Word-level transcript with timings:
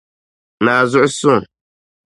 ni 0.63 0.71
a 0.81 0.83
zuɣu 0.91 1.07
suŋ. 1.19 1.41